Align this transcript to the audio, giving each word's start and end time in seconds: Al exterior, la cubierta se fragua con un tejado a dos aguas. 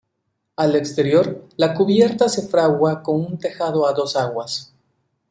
Al 0.55 0.75
exterior, 0.75 1.47
la 1.57 1.75
cubierta 1.75 2.27
se 2.27 2.47
fragua 2.47 3.03
con 3.03 3.17
un 3.19 3.37
tejado 3.37 3.85
a 3.85 3.93
dos 3.93 4.15
aguas. 4.15 4.73